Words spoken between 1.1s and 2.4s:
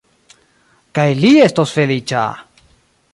li estos feliĉa!